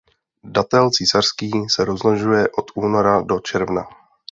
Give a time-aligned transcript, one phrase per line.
[0.43, 3.87] Datel císařský se rozmnožuje od února do června.